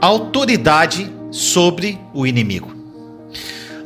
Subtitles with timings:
[0.00, 2.72] autoridade sobre o inimigo.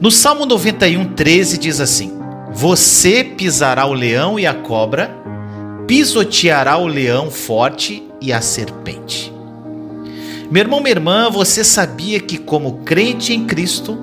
[0.00, 2.12] No Salmo 91, 13 diz assim:
[2.52, 5.10] Você pisará o leão e a cobra,
[5.86, 9.32] pisoteará o leão forte e a serpente.
[10.50, 13.98] Meu irmão, minha irmã, você sabia que, como crente em Cristo,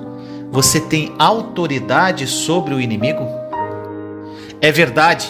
[0.50, 3.24] você tem autoridade sobre o inimigo?
[4.60, 5.28] É verdade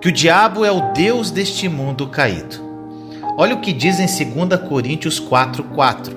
[0.00, 2.65] que o diabo é o Deus deste mundo caído.
[3.38, 6.14] Olha o que diz em 2 Coríntios 4,4.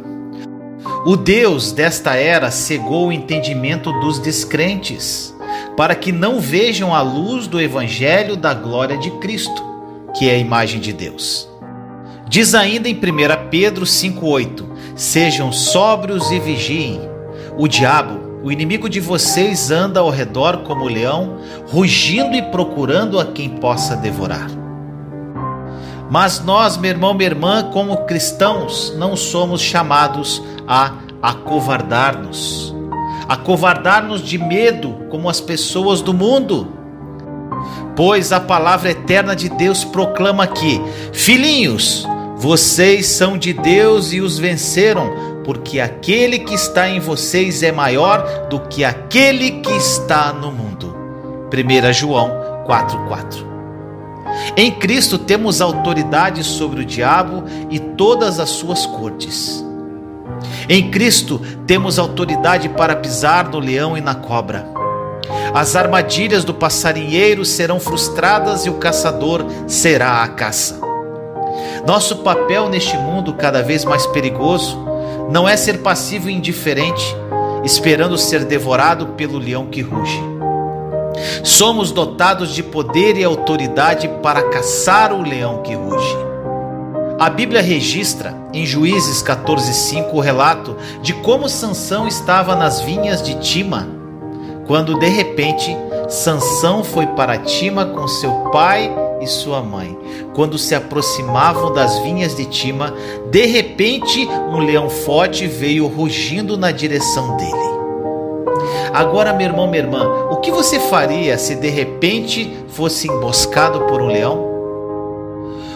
[1.05, 5.35] O Deus desta era cegou o entendimento dos descrentes,
[5.75, 9.61] para que não vejam a luz do Evangelho da glória de Cristo,
[10.17, 11.49] que é a imagem de Deus.
[12.29, 17.01] Diz ainda em 1 Pedro 5,8: Sejam sóbrios e vigiem.
[17.57, 23.25] O diabo, o inimigo de vocês, anda ao redor como leão, rugindo e procurando a
[23.25, 24.58] quem possa devorar.
[26.09, 32.75] Mas nós, meu irmão, minha irmã, como cristãos, não somos chamados a acovardar-nos.
[33.27, 36.73] Acovardar-nos de medo, como as pessoas do mundo.
[37.95, 40.81] Pois a palavra eterna de Deus proclama que,
[41.13, 45.11] filhinhos, vocês são de Deus e os venceram,
[45.43, 50.95] porque aquele que está em vocês é maior do que aquele que está no mundo.
[51.53, 52.31] 1 João
[52.65, 53.48] 4,4
[54.55, 59.63] em Cristo temos autoridade sobre o diabo e todas as suas cortes.
[60.67, 64.65] Em Cristo temos autoridade para pisar no leão e na cobra.
[65.53, 70.79] As armadilhas do passarinheiro serão frustradas e o caçador será a caça.
[71.85, 74.77] Nosso papel neste mundo cada vez mais perigoso
[75.31, 77.15] não é ser passivo e indiferente,
[77.63, 80.38] esperando ser devorado pelo leão que ruge.
[81.43, 86.17] Somos dotados de poder e autoridade para caçar o leão que ruge.
[87.19, 93.35] A Bíblia registra em Juízes 14:5 o relato de como Sansão estava nas vinhas de
[93.35, 93.87] Tima,
[94.65, 95.75] quando de repente
[96.07, 98.89] Sansão foi para Tima com seu pai
[99.21, 99.97] e sua mãe.
[100.33, 102.93] Quando se aproximavam das vinhas de Tima,
[103.29, 107.78] de repente um leão forte veio rugindo na direção dele.
[108.93, 114.01] Agora, meu irmão, minha irmã, o que você faria se de repente fosse emboscado por
[114.01, 114.47] um leão?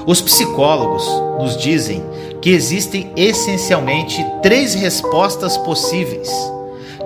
[0.05, 1.05] Os psicólogos
[1.39, 2.03] nos dizem
[2.41, 6.29] que existem essencialmente três respostas possíveis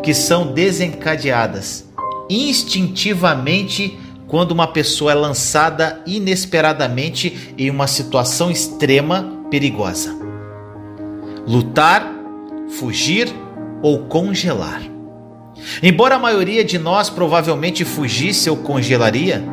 [0.02, 1.88] que são desencadeadas
[2.30, 3.98] instintivamente
[4.28, 10.16] quando uma pessoa é lançada inesperadamente em uma situação extrema perigosa:
[11.48, 12.06] lutar,
[12.70, 13.34] fugir
[13.82, 14.97] ou congelar.
[15.82, 19.44] Embora a maioria de nós provavelmente fugisse ou congelaria,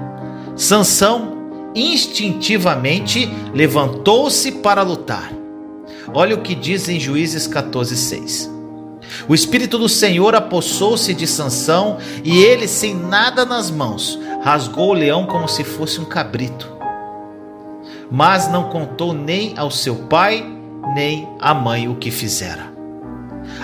[0.57, 1.35] Sansão
[1.75, 5.33] instintivamente levantou-se para lutar.
[6.13, 8.51] Olha o que diz em Juízes 14:6.
[9.29, 14.95] O espírito do Senhor apossou-se de Sansão e ele, sem nada nas mãos, rasgou o
[14.95, 16.73] leão como se fosse um cabrito.
[18.11, 20.45] Mas não contou nem ao seu pai,
[20.95, 22.74] nem à mãe o que fizera.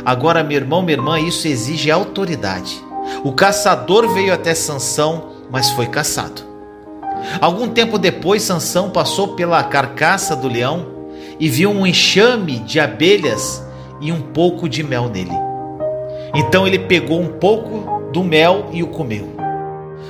[0.04, 2.82] Agora, meu irmão, minha irmã, isso exige autoridade.
[3.24, 6.42] O caçador veio até Sansão, mas foi caçado.
[7.40, 10.86] Algum tempo depois, Sansão passou pela carcaça do leão
[11.38, 13.62] e viu um enxame de abelhas
[14.00, 15.34] e um pouco de mel nele.
[16.34, 19.34] Então ele pegou um pouco do mel e o comeu.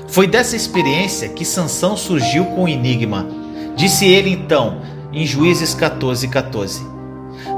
[0.07, 3.27] Foi dessa experiência que Sansão surgiu com o enigma.
[3.75, 6.83] Disse ele então, em Juízes 14, 14: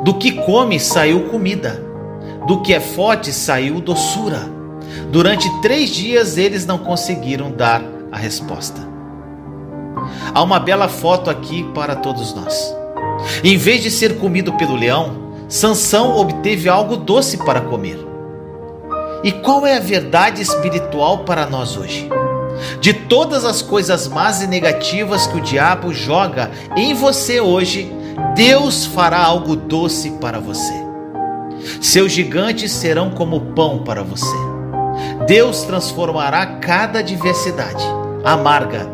[0.04, 1.91] Do que come saiu comida
[2.46, 4.50] do que é forte saiu doçura.
[5.10, 8.80] Durante três dias eles não conseguiram dar a resposta.
[10.34, 12.74] Há uma bela foto aqui para todos nós.
[13.44, 17.98] Em vez de ser comido pelo leão, Sansão obteve algo doce para comer.
[19.22, 22.08] E qual é a verdade espiritual para nós hoje?
[22.80, 27.92] De todas as coisas más e negativas que o diabo joga em você hoje,
[28.34, 30.91] Deus fará algo doce para você.
[31.80, 34.36] Seus gigantes serão como pão para você.
[35.26, 37.84] Deus transformará cada adversidade
[38.24, 38.88] amarga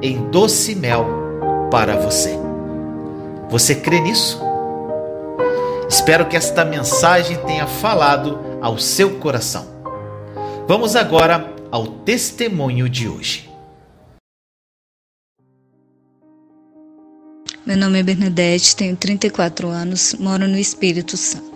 [0.00, 1.06] em doce mel
[1.70, 2.36] para você.
[3.48, 4.40] Você crê nisso?
[5.88, 9.66] Espero que esta mensagem tenha falado ao seu coração.
[10.66, 13.50] Vamos agora ao testemunho de hoje.
[17.64, 21.51] Meu nome é Bernadette, tenho 34 anos, moro no Espírito Santo.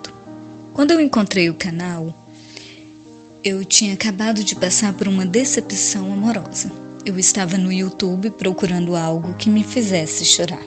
[0.77, 2.15] Quando eu encontrei o canal,
[3.43, 6.71] eu tinha acabado de passar por uma decepção amorosa.
[7.03, 10.63] Eu estava no YouTube procurando algo que me fizesse chorar.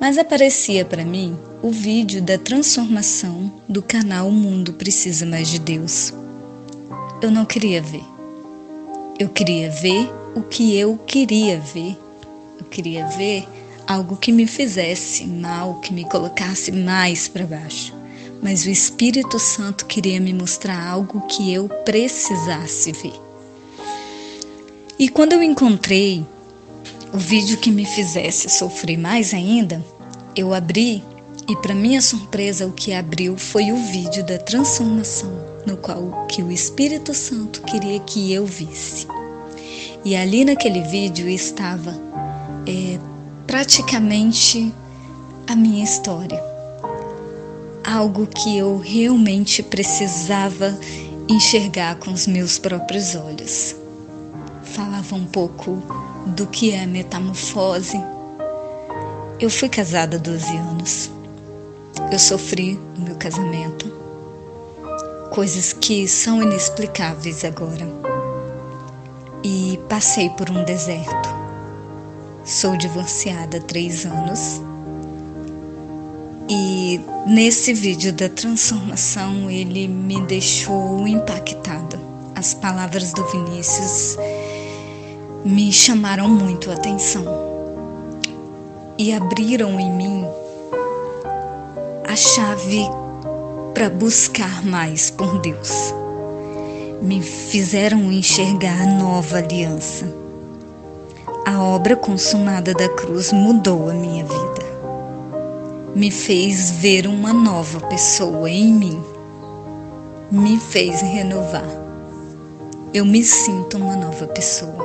[0.00, 6.12] mas aparecia para mim o vídeo da transformação do canal Mundo Precisa Mais de Deus.
[7.22, 8.04] Eu não queria ver.
[9.16, 11.96] Eu queria ver o que eu queria ver.
[12.58, 13.46] Eu queria ver
[13.86, 18.03] algo que me fizesse mal, que me colocasse mais para baixo.
[18.44, 23.18] Mas o Espírito Santo queria me mostrar algo que eu precisasse ver.
[24.98, 26.24] E quando eu encontrei
[27.10, 29.82] o vídeo que me fizesse sofrer mais ainda,
[30.36, 31.02] eu abri
[31.48, 35.32] e para minha surpresa o que abriu foi o vídeo da transformação,
[35.66, 39.06] no qual que o Espírito Santo queria que eu visse.
[40.04, 41.98] E ali naquele vídeo estava
[42.66, 42.98] é,
[43.46, 44.70] praticamente
[45.46, 46.53] a minha história,
[47.94, 50.76] algo que eu realmente precisava
[51.28, 53.76] enxergar com os meus próprios olhos.
[54.64, 55.80] Falava um pouco
[56.26, 57.96] do que é metamorfose.
[59.38, 61.10] Eu fui casada há 12 anos.
[62.10, 63.92] Eu sofri no meu casamento
[65.30, 67.86] coisas que são inexplicáveis agora.
[69.44, 71.28] E passei por um deserto.
[72.44, 74.60] Sou divorciada há três anos.
[76.48, 81.98] E nesse vídeo da transformação ele me deixou impactada.
[82.34, 84.18] As palavras do Vinícius
[85.44, 87.24] me chamaram muito a atenção
[88.98, 90.24] e abriram em mim
[92.06, 92.86] a chave
[93.72, 95.94] para buscar mais por Deus.
[97.00, 100.06] Me fizeram enxergar a nova aliança.
[101.46, 104.63] A obra consumada da cruz mudou a minha vida.
[105.94, 109.00] Me fez ver uma nova pessoa em mim.
[110.28, 111.68] Me fez renovar.
[112.92, 114.76] Eu me sinto uma nova pessoa.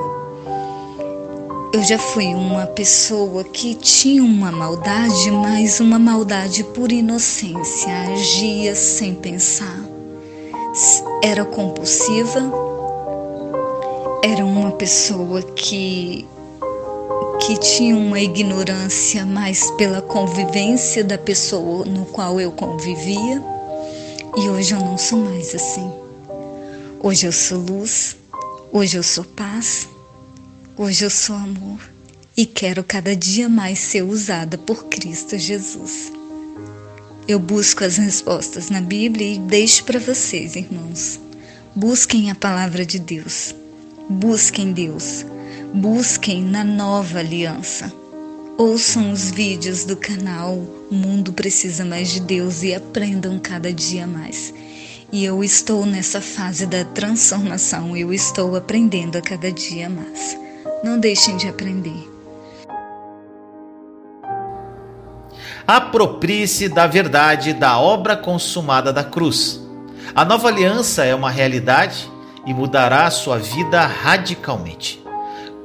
[1.73, 8.75] Eu já fui uma pessoa que tinha uma maldade, mas uma maldade por inocência, agia
[8.75, 9.79] sem pensar.
[11.23, 12.51] Era compulsiva,
[14.23, 16.27] era uma pessoa que
[17.39, 23.44] que tinha uma ignorância mais pela convivência da pessoa no qual eu convivia.
[24.38, 25.91] E hoje eu não sou mais assim.
[27.01, 28.18] Hoje eu sou luz,
[28.71, 29.88] hoje eu sou paz.
[30.77, 31.80] Hoje eu sou amor
[32.38, 36.12] e quero cada dia mais ser usada por Cristo Jesus.
[37.27, 41.19] Eu busco as respostas na Bíblia e deixo para vocês, irmãos.
[41.75, 43.53] Busquem a palavra de Deus.
[44.09, 45.25] Busquem Deus.
[45.74, 47.94] Busquem na nova aliança.
[48.57, 50.56] Ouçam os vídeos do canal
[50.89, 54.51] O Mundo Precisa Mais de Deus e aprendam cada dia mais.
[55.12, 60.36] E eu estou nessa fase da transformação, eu estou aprendendo a cada dia mais.
[60.83, 62.10] Não deixem de aprender.
[65.68, 69.62] Aproprie-se da verdade da obra consumada da cruz.
[70.15, 72.10] A nova aliança é uma realidade
[72.44, 75.08] e mudará a sua vida radicalmente.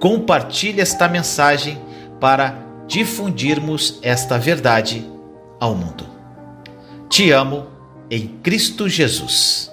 [0.04, 1.80] Compartilhe esta mensagem
[2.20, 5.02] para difundirmos esta verdade
[5.58, 6.04] ao mundo.
[7.08, 7.68] Te amo
[8.10, 9.72] em Cristo Jesus.